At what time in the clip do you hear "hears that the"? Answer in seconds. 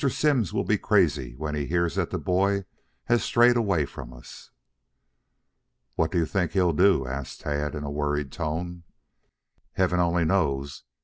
1.67-2.17